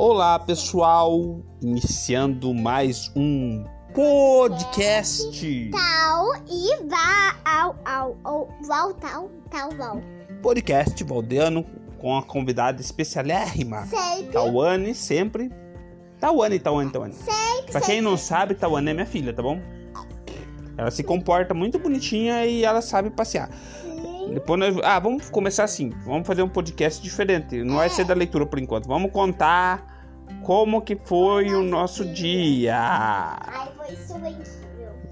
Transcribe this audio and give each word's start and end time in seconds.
Olá, 0.00 0.38
pessoal! 0.38 1.40
Iniciando 1.60 2.54
mais 2.54 3.10
um 3.16 3.64
podcast. 3.92 5.70
Tal 5.72 6.36
e 6.48 6.86
vá 6.86 7.34
ao 7.44 7.76
ao 7.84 8.16
ao 8.22 8.48
val 8.64 8.94
tal 8.94 9.28
tal 9.50 9.70
val. 9.72 10.00
Podcast 10.40 11.02
Valdeano 11.02 11.66
com 11.98 12.16
a 12.16 12.22
convidada 12.22 12.80
especialérrima. 12.80 13.86
Sempre. 13.86 14.32
Tawane, 14.34 14.94
sempre. 14.94 15.50
Tawane, 16.20 16.60
Tawane, 16.60 16.92
Tawane. 16.92 17.14
Sempre. 17.14 17.72
Pra 17.72 17.80
quem 17.80 18.00
não 18.00 18.16
sabe, 18.16 18.54
Tawane 18.54 18.90
é 18.90 18.94
minha 18.94 19.04
filha, 19.04 19.32
tá 19.32 19.42
bom? 19.42 19.60
Ela 20.76 20.92
se 20.92 21.02
comporta 21.02 21.52
muito 21.52 21.76
bonitinha 21.76 22.46
e 22.46 22.62
ela 22.64 22.80
sabe 22.80 23.10
passear. 23.10 23.50
Depois 24.32 24.58
nós... 24.60 24.76
Ah, 24.84 24.98
vamos 24.98 25.28
começar 25.30 25.64
assim. 25.64 25.90
Vamos 26.04 26.26
fazer 26.26 26.42
um 26.42 26.48
podcast 26.48 27.02
diferente. 27.02 27.62
Não 27.62 27.76
vai 27.76 27.88
ser 27.88 28.04
da 28.04 28.14
leitura 28.14 28.44
por 28.46 28.58
enquanto. 28.58 28.86
Vamos 28.86 29.10
contar 29.10 29.86
como 30.44 30.80
que 30.82 30.96
foi 31.04 31.54
o 31.54 31.62
nosso 31.62 32.04
dia. 32.04 32.76
Ai, 32.78 33.68
foi. 33.76 34.36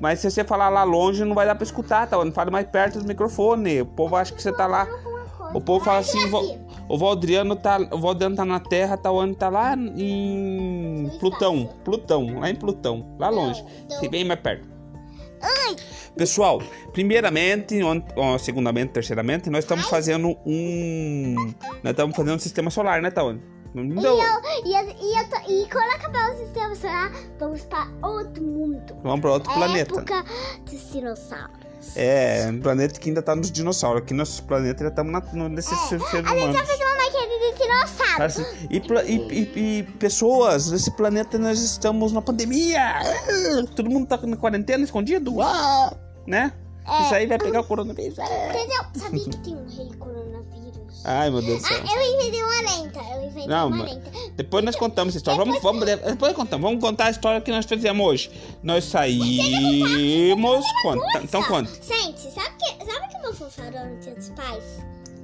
Mas 0.00 0.18
se 0.18 0.30
você 0.30 0.42
falar 0.42 0.68
lá 0.68 0.82
longe, 0.82 1.24
não 1.24 1.34
vai 1.34 1.46
dar 1.46 1.54
pra 1.54 1.62
escutar, 1.64 2.06
tá? 2.08 2.22
Não 2.24 2.32
fale 2.32 2.50
mais 2.50 2.66
perto 2.66 2.98
do 2.98 3.06
microfone. 3.06 3.82
O 3.82 3.86
povo 3.86 4.16
acha 4.16 4.32
que 4.34 4.42
você 4.42 4.52
tá 4.52 4.66
lá. 4.66 4.86
Coisa. 4.86 5.12
O 5.54 5.60
povo 5.60 5.84
fala 5.84 5.98
assim, 5.98 6.20
Ai, 6.24 6.30
"Val- 6.30 6.44
já 6.46 6.54
vi. 6.54 6.60
o 6.88 6.98
Valdriano 6.98 7.54
tá, 7.56 7.78
o 7.92 7.98
Valdriano 7.98 8.34
tá 8.34 8.44
na 8.44 8.58
Terra, 8.58 8.96
tá 8.96 9.12
onde 9.12 9.36
tá 9.36 9.48
lá 9.50 9.74
em 9.76 11.10
Plutão. 11.20 11.68
Plutão, 11.84 12.40
lá 12.40 12.48
em 12.50 12.54
Plutão, 12.56 13.14
lá 13.18 13.28
longe. 13.28 13.62
Se 14.00 14.08
bem 14.08 14.24
mais 14.24 14.40
perto. 14.40 14.66
Pessoal, 16.16 16.62
primeiramente, 16.92 17.74
segundamente, 18.38 18.92
terceiramente, 18.92 19.48
nós 19.48 19.64
estamos 19.64 19.86
fazendo 19.86 20.36
um, 20.44 21.34
nós 21.82 21.92
estamos 21.92 22.14
fazendo 22.14 22.34
um 22.36 22.38
sistema 22.38 22.70
solar, 22.70 23.00
né, 23.00 23.10
Taone? 23.10 23.40
Não 23.74 23.84
e, 23.84 24.04
eu, 24.04 24.14
e, 24.66 24.74
eu, 24.74 24.96
e, 25.00 25.18
eu 25.18 25.28
tô- 25.30 25.50
e 25.50 25.66
quando 25.70 25.90
acabar 25.94 26.30
o 26.32 26.36
sistema 26.36 26.74
solar, 26.74 27.10
vamos 27.38 27.62
para 27.62 27.88
outro 28.02 28.42
mundo. 28.42 28.94
Vamos 29.02 29.20
para 29.22 29.32
outro 29.32 29.50
planeta. 29.54 29.94
Época 30.00 30.24
dos 30.70 30.92
dinossauros. 30.92 31.96
É, 31.96 32.48
um 32.50 32.60
planeta 32.60 33.00
que 33.00 33.08
ainda 33.08 33.22
tá 33.22 33.34
nos 33.34 33.50
dinossauros. 33.50 34.02
Aqui 34.02 34.12
nosso 34.12 34.42
planeta 34.44 34.84
já 34.84 34.90
estamos 34.90 35.22
nesse 35.50 35.74
ser, 35.88 35.98
ser 36.00 36.20
humano. 36.20 36.52
já 36.52 36.64
fez 36.66 36.78
uma 36.80 36.96
maquete 36.96 37.31
de 37.52 37.58
dinossauro. 37.58 38.22
Assim, 38.22 38.44
E, 38.70 38.78
e- 38.78 39.78
e- 39.78 39.82
pessoas, 39.98 40.70
nesse 40.70 40.90
planeta 40.92 41.38
nós 41.38 41.60
estamos 41.60 42.12
na 42.12 42.22
pandemia. 42.22 43.00
Todo 43.74 43.90
mundo 43.90 44.06
tá 44.06 44.16
na 44.26 44.36
quarentena, 44.36 44.84
escondido. 44.84 45.40
Ah, 45.40 45.94
né? 46.26 46.52
É. 46.86 47.02
Isso 47.02 47.14
aí 47.14 47.26
vai 47.26 47.38
pegar 47.38 47.60
o 47.60 47.64
coronavírus. 47.64 48.18
Ah. 48.18 48.24
Entendeu? 48.48 48.84
Sabia 48.94 49.24
que 49.24 49.36
tem 49.38 49.54
um 49.54 49.66
rei 49.68 49.88
coronavírus? 49.98 51.02
Ai, 51.04 51.30
meu 51.30 51.42
Deus 51.42 51.62
do 51.62 51.68
céu. 51.68 51.82
Ah, 51.84 52.00
eu 52.02 52.14
inventei 52.14 52.42
uma 52.42 52.62
lenta. 52.62 53.00
Eu 53.00 53.22
inventei 53.24 53.46
Não, 53.46 53.68
uma 53.68 53.84
lenta. 53.84 54.10
Depois 54.36 54.64
nós 54.64 54.76
contamos 54.76 55.12
essa 55.12 55.18
história. 55.18 55.44
Vamos, 55.44 55.62
vamos, 55.62 55.84
depois 55.84 56.32
contamos. 56.34 56.64
Vamos 56.68 56.80
contar 56.82 57.06
a 57.06 57.10
história 57.10 57.40
que 57.40 57.50
nós 57.50 57.66
fizemos 57.66 58.04
hoje. 58.06 58.30
Nós 58.62 58.84
saímos. 58.84 60.64
Conta, 60.82 61.20
então 61.22 61.42
conta. 61.44 61.70
Gente, 61.82 62.20
sabe 62.32 62.50
que, 62.58 62.84
sabe 62.84 63.08
que 63.08 63.18
meu 63.18 63.32
no 63.32 64.00
dia 64.00 64.14
dos 64.14 64.28
pais? 64.30 64.64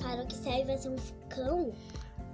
Falou 0.00 0.26
que 0.26 0.48
aí 0.48 0.64
vai 0.64 0.78
ser 0.78 0.88
um 0.90 0.96
fogão. 0.96 1.72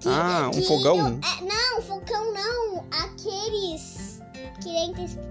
Ah, 0.06 0.50
um 0.54 0.62
fogão? 0.62 1.18
é, 1.22 1.44
não, 1.44 1.82
fogão 1.82 2.32
não. 2.32 2.84
Aqueles. 2.90 4.20
Que 4.60 4.68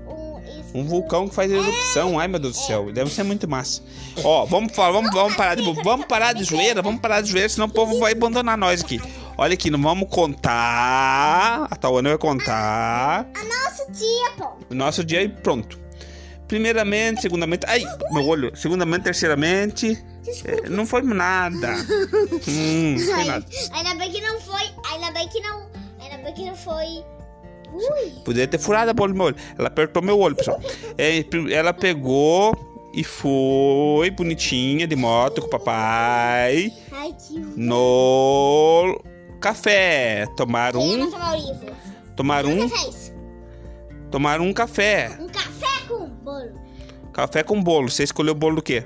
um, 0.07 0.41
Um 0.81 0.83
vulcão 0.85 1.27
que 1.29 1.35
faz 1.35 1.49
erupção. 1.51 2.19
Ai, 2.19 2.27
meu 2.27 2.39
Deus 2.39 2.57
do 2.57 2.61
céu. 2.63 2.91
Deve 2.91 3.09
ser 3.11 3.23
muito 3.23 3.47
massa. 3.47 3.81
Ó, 4.23 4.45
vamos 4.45 4.75
falar, 4.75 4.91
vamos, 4.91 5.11
vamos 5.13 5.35
parar 5.35 5.55
de 5.55 5.63
vamos 5.83 6.05
parar 6.05 6.33
de 6.33 6.43
zoeira, 6.43 6.81
vamos 6.81 6.99
parar 6.99 7.21
de 7.21 7.31
zoeira, 7.31 7.47
senão 7.47 7.67
o 7.67 7.71
povo 7.71 7.97
vai 7.99 8.11
abandonar 8.11 8.57
nós 8.57 8.81
aqui. 8.81 9.01
Olha 9.37 9.53
aqui, 9.53 9.69
não 9.69 9.81
vamos 9.81 10.09
contar. 10.09 11.67
A 11.69 11.75
Tawana 11.77 12.09
vai 12.09 12.17
contar 12.17 13.25
A 13.33 13.43
nosso 13.43 13.91
dia, 13.91 14.31
pô. 14.37 14.49
o 14.69 14.75
nosso 14.75 15.03
dia 15.03 15.21
e 15.23 15.29
pronto. 15.29 15.79
Primeiramente, 16.47 17.21
segundamente. 17.21 17.65
Ai, 17.67 17.83
meu 18.11 18.25
olho. 18.27 18.51
Segundamente, 18.55 19.03
terceiramente. 19.03 20.03
É, 20.45 20.69
não 20.69 20.85
foi 20.85 21.01
nada. 21.01 21.75
Hum, 22.47 22.97
foi 22.97 23.13
Ai, 23.13 23.25
nada. 23.25 23.45
Ainda 23.73 23.95
bem 23.95 24.11
que 24.11 24.21
não 24.21 24.39
foi. 24.41 24.61
Ainda 24.91 25.11
bem 25.11 25.27
que 25.29 25.39
não. 25.41 25.67
Ainda 25.99 26.17
bem 26.23 26.33
que 26.33 26.45
não 26.45 26.55
foi. 26.55 27.03
Ui. 27.73 28.11
Poderia 28.25 28.47
ter 28.47 28.59
furado 28.59 28.91
a 28.91 28.93
bola 28.93 29.09
do 29.09 29.15
meu 29.15 29.25
olho. 29.27 29.35
Ela 29.57 29.67
apertou 29.67 30.01
meu 30.01 30.19
olho, 30.19 30.35
pessoal. 30.35 30.59
É, 30.97 31.23
ela 31.53 31.73
pegou 31.73 32.53
e 32.93 33.03
foi 33.03 34.09
bonitinha 34.11 34.85
de 34.85 34.95
moto 34.95 35.41
com 35.41 35.47
o 35.47 35.49
papai 35.49 36.71
Ai, 36.91 37.15
no 37.55 39.01
café. 39.39 40.23
É 40.23 40.27
um, 40.27 40.35
tomaram 40.35 40.81
um, 42.51 42.69
fez? 42.69 43.13
tomaram 44.11 44.45
um 44.45 44.53
café. 44.53 45.17
Um 45.19 45.27
café 45.27 45.87
com 45.87 46.07
bolo. 46.07 46.61
Café 47.13 47.43
com 47.43 47.63
bolo. 47.63 47.89
Você 47.89 48.03
escolheu 48.03 48.33
o 48.33 48.37
bolo 48.37 48.57
do 48.57 48.61
quê? 48.61 48.83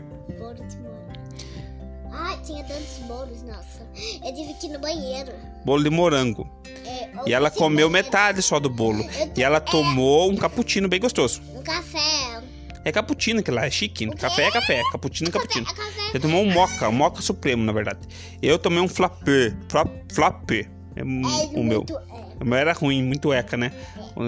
Tive 4.36 4.54
que 4.56 4.68
ir 4.68 4.70
no 4.72 4.80
banheiro. 4.80 5.32
Bolo 5.66 5.84
de 5.84 5.90
morango. 5.90 6.48
É, 6.86 7.10
E 7.26 7.34
ela 7.34 7.50
comeu 7.50 7.90
banheiro- 7.90 7.90
metade 7.92 8.42
só 8.42 8.60
do 8.60 8.70
bolo. 8.70 9.04
E 9.36 9.42
ela 9.42 9.60
tomou 9.60 10.32
um 10.32 10.36
cappuccino 10.36 10.88
bem 10.88 11.00
gostoso. 11.00 11.42
Um 11.56 11.64
café. 11.64 12.44
É 12.84 12.92
cappuccino 12.92 13.42
que 13.42 13.50
lá 13.50 13.66
é 13.66 13.72
chique. 13.72 14.06
Café 14.16 14.44
é 14.44 14.52
café. 14.52 14.82
Cappuccino 14.92 15.30
é 15.30 15.32
cappuccino. 15.32 15.66
Você 16.12 16.20
tomou 16.20 16.44
um 16.44 16.52
moca, 16.52 16.88
um 16.88 16.92
moca 16.92 17.20
supremo, 17.22 17.64
na 17.64 17.72
verdade. 17.74 18.00
Eu 18.42 18.60
tomei 18.60 18.80
um 18.80 18.88
flapper. 18.88 19.58
Flap, 19.68 19.90
flapper. 20.14 20.70
É, 20.96 21.00
É 21.00 21.04
o 21.04 21.64
meu. 21.64 21.80
muito. 21.80 21.98
É. 22.46 22.50
Meu 22.50 22.58
era 22.58 22.74
ruim, 22.74 23.04
muito 23.04 23.34
eca, 23.34 23.58
né? 23.58 23.72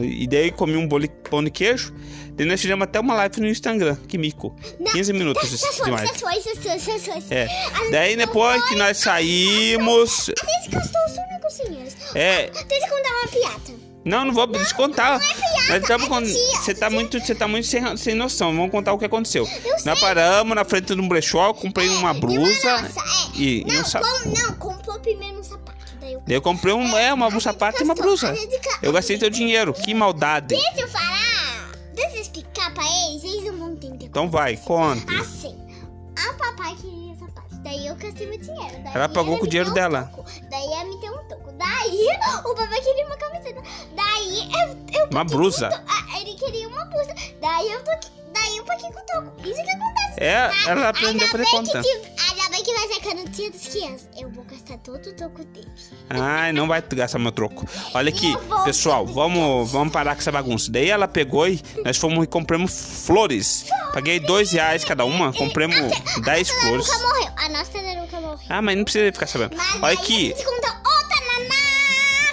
E 0.01 0.27
daí 0.27 0.51
comi 0.51 0.75
um 0.75 0.87
bolo, 0.87 1.07
pão 1.29 1.43
de 1.43 1.51
queijo. 1.51 1.93
Daí 2.31 2.45
nós 2.45 2.59
fizemos 2.61 2.83
até 2.83 2.99
uma 2.99 3.13
live 3.15 3.41
no 3.41 3.47
Instagram. 3.47 3.95
Que 4.07 4.17
mico. 4.17 4.55
15 4.91 5.13
minutos 5.13 5.49
Você 5.49 5.71
foi, 5.73 5.85
demais. 5.85 6.09
você 6.09 6.19
foi, 6.19 6.35
você 6.35 6.79
foi, 6.79 6.99
você 6.99 7.21
foi. 7.21 7.37
É. 7.37 7.47
Daí 7.91 8.15
depois 8.15 8.63
que 8.65 8.75
nós 8.75 8.97
saímos. 8.97 10.29
É. 12.13 12.49
Deixa 12.67 12.85
eu 12.85 12.89
contar 12.89 13.09
uma 13.09 13.27
piada. 13.27 13.87
Não, 14.07 14.23
não 14.23 14.33
vou 14.33 14.47
descontar. 14.47 15.19
Nós 15.67 15.81
estamos 15.81 16.29
é. 16.29 16.57
Você 16.57 16.73
tá 16.73 16.89
muito, 16.89 17.19
você 17.19 17.35
tá 17.35 17.45
muito 17.45 17.67
sem, 17.67 17.97
sem 17.97 18.15
noção. 18.15 18.55
Vamos 18.55 18.71
contar 18.71 18.93
o 18.93 18.97
que 18.97 19.03
aconteceu. 19.03 19.45
Nós 19.83 19.99
paramos 19.99 20.55
na 20.55 20.63
frente 20.63 20.95
de 20.95 21.01
um 21.01 21.07
brechó, 21.09 21.53
comprei 21.53 21.89
uma 21.89 22.13
blusa 22.13 22.69
é. 22.69 22.89
e, 23.35 23.65
e 23.67 23.77
um 23.77 23.83
sapato. 23.83 24.29
não, 24.29 24.53
comprou 24.53 24.97
primeiro 24.99 25.39
um 25.39 25.43
sapato. 25.43 25.76
Eu... 26.27 26.41
Comprei 26.41 26.73
um, 26.73 26.97
é, 26.97 27.13
uma, 27.13 27.27
um 27.27 27.39
sapato 27.39 27.81
e 27.81 27.83
uma 27.83 27.95
blusa. 27.95 28.35
Eu 28.81 28.91
gastei 28.93 29.17
teu 29.17 29.29
dinheiro. 29.29 29.73
Que 29.73 29.93
maldade. 29.93 30.47
Deixa 30.55 30.81
eu 30.81 30.87
falar. 30.87 31.71
Deixa 31.93 32.15
eu 32.17 32.21
explicar 32.21 32.73
pra 32.73 32.83
eles. 32.83 33.23
Eles 33.23 33.43
não 33.45 33.57
vão 33.57 33.71
entender. 33.73 34.05
Então 34.05 34.29
vai, 34.29 34.55
conte. 34.57 35.05
Assim, 35.19 35.55
a 36.15 36.33
papai 36.33 36.75
queria 36.75 37.15
sapato. 37.15 37.55
Daí 37.63 37.87
eu 37.87 37.95
gastei 37.95 38.27
meu 38.27 38.37
dinheiro. 38.39 38.83
Daí 38.83 38.93
Ela 38.95 39.09
pagou 39.09 39.37
com 39.37 39.45
o 39.45 39.47
dinheiro 39.47 39.71
um 39.71 39.73
dela. 39.73 40.03
toco. 40.15 40.29
Daí 40.49 40.65
ela 40.73 40.83
me 40.85 40.97
deu 41.01 41.13
um 41.13 41.27
toco. 41.27 41.51
Daí 41.53 42.07
o 42.45 42.55
papai 42.55 42.81
queria 42.81 43.05
uma 43.05 43.17
camiseta. 43.17 43.61
Daí 43.95 44.49
eu. 44.93 45.01
eu 45.01 45.07
Uma 45.09 45.23
blusa. 45.23 45.69
ah, 45.87 46.19
ele 46.19 46.33
queria 46.35 46.67
uma 46.67 46.85
blusa. 46.85 47.13
Daí 47.41 47.71
eu 47.71 47.79
toquei. 47.83 48.17
Daí 48.33 48.57
eu 48.57 48.63
paguei 48.65 48.91
com 48.91 48.99
o 48.99 49.03
toco. 49.05 49.41
Isso 49.49 49.63
que 49.63 49.71
acontece. 49.71 50.13
É, 50.19 50.51
ela 50.67 50.89
aprendeu 50.89 51.27
a 51.27 51.31
fazer 51.31 51.43
ainda 51.43 51.63
bem 51.63 51.73
conta. 51.73 51.81
Que, 51.81 52.06
no 53.13 53.29
dia 53.29 53.51
das 53.51 53.67
crianças. 53.67 54.09
Eu 54.17 54.29
vou 54.31 54.43
gastar 54.45 54.77
todo 54.79 55.05
o 55.07 55.13
toco 55.13 55.43
dele. 55.45 55.67
Ai, 56.09 56.51
não 56.53 56.67
vai 56.67 56.81
gastar 56.81 57.19
meu 57.19 57.31
troco. 57.31 57.65
Olha 57.93 58.09
aqui, 58.09 58.31
Eu 58.49 58.63
pessoal, 58.63 59.05
vamos, 59.05 59.71
vamos 59.71 59.91
parar 59.93 60.15
com 60.15 60.21
essa 60.21 60.31
bagunça. 60.31 60.71
Daí 60.71 60.89
ela 60.89 61.07
pegou 61.07 61.47
e 61.47 61.61
nós 61.83 61.97
fomos 61.97 62.23
e 62.23 62.27
compramos 62.27 63.05
flores. 63.05 63.65
Paguei 63.93 64.19
dois 64.19 64.51
reais 64.51 64.83
cada 64.83 65.05
uma, 65.05 65.31
compramos 65.33 65.75
dez 66.23 66.49
a 66.49 66.53
nossa 66.53 66.67
flores. 66.67 66.87
nunca 66.87 66.99
morreu. 67.07 67.33
A 67.37 67.49
nossa 67.49 67.77
nunca 68.01 68.21
morreu. 68.21 68.39
Ah, 68.49 68.61
mas 68.61 68.77
não 68.77 68.83
precisa 68.83 69.11
ficar 69.13 69.27
sabendo. 69.27 69.55
Mas 69.55 69.83
Olha 69.83 69.93
aqui. 69.93 70.33
a. 70.33 70.77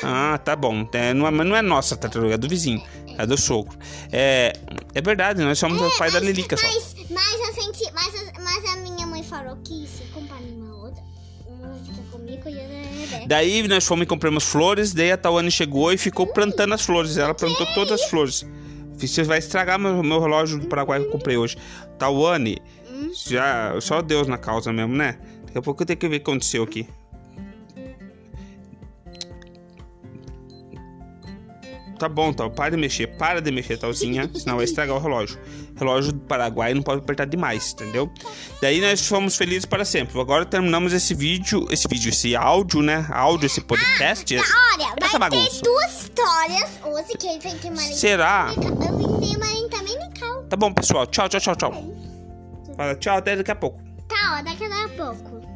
Ah, 0.06 0.38
tá 0.38 0.54
bom. 0.54 0.86
É, 0.92 1.14
não, 1.14 1.26
é, 1.26 1.30
mas 1.30 1.46
não 1.46 1.56
é 1.56 1.62
nossa 1.62 1.96
tartaruga, 1.96 2.34
é 2.34 2.38
do 2.38 2.46
vizinho. 2.48 2.82
É 3.16 3.24
do 3.24 3.38
sogro. 3.38 3.78
É, 4.12 4.52
é 4.94 5.00
verdade, 5.00 5.40
nós 5.42 5.58
somos 5.58 5.80
o 5.80 5.96
pai 5.96 6.10
da 6.10 6.18
mas, 6.20 6.26
Lelica 6.28 6.56
só. 6.56 6.66
Mas, 6.66 6.94
mas, 7.08 7.40
a 7.48 7.52
gente, 7.60 7.90
mas, 7.92 8.14
a- 8.14 8.40
mas 8.40 8.64
a 8.72 8.76
minha 8.76 9.06
mãe 9.06 9.22
falou 9.22 9.56
que 9.64 9.84
comprar 9.84 10.03
uma 10.56 10.76
outra, 10.76 11.02
comigo 12.10 12.48
e 12.48 12.58
é. 12.58 13.26
Daí 13.26 13.66
nós 13.68 13.86
fomos 13.86 14.04
e 14.04 14.06
compramos 14.06 14.44
flores, 14.44 14.92
daí 14.92 15.12
a 15.12 15.16
Tawane 15.16 15.50
chegou 15.50 15.92
e 15.92 15.98
ficou 15.98 16.26
plantando 16.26 16.74
as 16.74 16.82
flores. 16.82 17.16
Ela 17.16 17.34
plantou 17.34 17.66
todas 17.74 18.00
as 18.00 18.10
flores. 18.10 18.46
Você 18.96 19.22
vai 19.22 19.38
estragar 19.38 19.78
meu, 19.78 20.02
meu 20.02 20.20
relógio 20.20 20.58
do 20.58 20.66
Paraguai 20.66 21.00
que 21.00 21.06
eu 21.06 21.10
comprei 21.10 21.36
hoje. 21.36 21.56
Tawane, 21.98 22.58
já, 23.26 23.78
só 23.80 24.00
Deus 24.00 24.26
na 24.26 24.38
causa 24.38 24.72
mesmo, 24.72 24.94
né? 24.94 25.18
Daqui 25.46 25.58
a 25.58 25.62
pouco 25.62 25.82
eu 25.82 25.86
tenho 25.86 25.98
que 25.98 26.08
ver 26.08 26.16
o 26.16 26.20
que 26.20 26.30
aconteceu 26.30 26.62
aqui. 26.62 26.88
Tá 31.98 32.08
bom, 32.08 32.32
Tal. 32.32 32.50
Para 32.50 32.72
de 32.72 32.76
mexer. 32.76 33.06
Para 33.16 33.40
de 33.40 33.50
mexer, 33.50 33.76
Talzinha. 33.76 34.28
senão 34.34 34.56
vai 34.56 34.64
estragar 34.64 34.96
o 34.96 34.98
relógio. 34.98 35.38
Relógio 35.76 36.12
do 36.12 36.20
Paraguai 36.20 36.74
não 36.74 36.82
pode 36.82 37.00
apertar 37.00 37.24
demais, 37.24 37.72
entendeu? 37.72 38.10
Daí 38.60 38.80
nós 38.80 39.06
fomos 39.06 39.36
felizes 39.36 39.64
para 39.64 39.84
sempre. 39.84 40.20
Agora 40.20 40.44
terminamos 40.44 40.92
esse 40.92 41.14
vídeo. 41.14 41.66
Esse 41.70 41.86
vídeo, 41.88 42.08
esse 42.08 42.34
áudio, 42.34 42.82
né? 42.82 43.06
Áudio, 43.10 43.46
esse 43.46 43.60
podcast. 43.60 44.34
Olha, 44.36 44.94
essa 45.00 45.18
vai 45.18 45.30
bagunça. 45.30 45.50
ter 45.50 45.62
duas 45.62 46.02
histórias 46.02 46.70
hoje 46.84 47.18
que 47.18 47.26
ele 47.26 47.40
vai 47.40 47.54
ter 47.54 47.70
Marinha. 47.70 47.94
Será? 47.94 48.52
Tá 50.48 50.56
bom, 50.56 50.72
pessoal. 50.72 51.06
Tchau, 51.06 51.28
tchau, 51.28 51.40
tchau, 51.40 51.56
tchau. 51.56 51.72
Fala 52.76 52.94
tchau, 52.94 53.16
até 53.16 53.36
daqui 53.36 53.50
a 53.50 53.56
pouco. 53.56 53.82
Tá, 54.08 54.38
ó, 54.38 54.42
daqui 54.42 54.64
a 54.64 54.88
pouco. 54.88 55.53